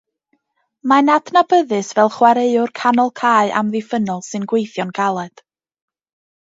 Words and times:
Mae'n 0.91 1.11
adnabyddus 1.15 1.91
fel 1.99 2.09
chwaraewr 2.17 2.73
canol 2.81 3.13
cae 3.23 3.55
amddiffynnol 3.63 4.27
sy'n 4.31 4.51
gweithio'n 4.55 4.99
galed. 5.05 5.49